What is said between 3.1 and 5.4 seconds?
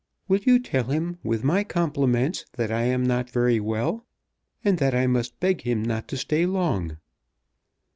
very well, and that I must